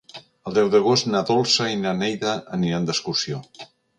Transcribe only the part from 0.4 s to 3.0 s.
El deu d'agost na Dolça i na Neida aniran